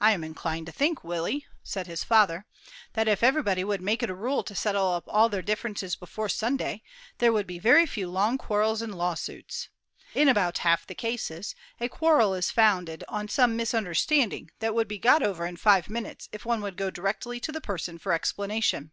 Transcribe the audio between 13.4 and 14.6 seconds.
misunderstanding